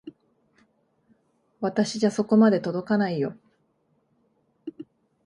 [1.61, 3.37] 私じゃそこまで届かないよ。